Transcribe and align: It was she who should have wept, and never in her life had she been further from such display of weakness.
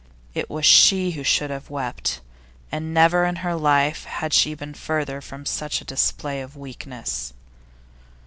It 0.33 0.49
was 0.49 0.65
she 0.65 1.11
who 1.11 1.23
should 1.23 1.51
have 1.51 1.69
wept, 1.69 2.21
and 2.71 2.91
never 2.91 3.23
in 3.23 3.35
her 3.45 3.53
life 3.53 4.05
had 4.05 4.33
she 4.33 4.55
been 4.55 4.73
further 4.73 5.21
from 5.21 5.45
such 5.45 5.79
display 5.81 6.41
of 6.41 6.57
weakness. 6.57 7.33